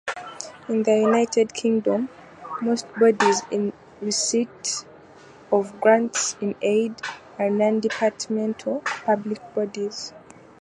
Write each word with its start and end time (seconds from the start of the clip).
In 0.67 0.81
the 0.81 0.97
United 0.99 1.53
Kingdom, 1.53 2.09
most 2.59 2.87
bodies 2.95 3.43
in 3.51 3.71
receipt 4.01 4.83
of 5.51 5.79
grants-in-aid 5.79 6.95
are 7.37 7.51
non-departmental 7.51 8.81
public 9.05 9.53
bodies. 9.53 10.11